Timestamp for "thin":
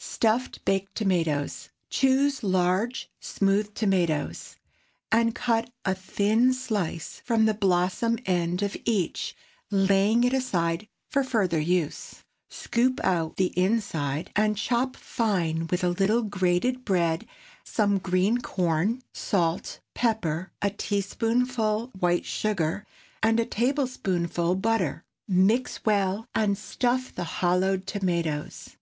5.94-6.52